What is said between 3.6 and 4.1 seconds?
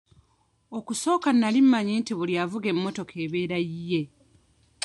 yiye.